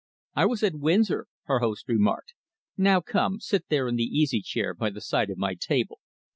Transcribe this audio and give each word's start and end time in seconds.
"I 0.33 0.47
was 0.47 0.63
at 0.63 0.79
Windsor," 0.79 1.27
her 1.43 1.59
host 1.59 1.87
remarked. 1.87 2.33
"Now 2.75 3.01
come, 3.01 3.39
sit 3.39 3.65
there 3.69 3.87
in 3.87 3.97
the 3.97 4.01
easy 4.03 4.41
chair 4.41 4.73
by 4.73 4.89
the 4.89 4.99
side 4.99 5.29
of 5.29 5.37
my 5.37 5.53
table. 5.53 5.99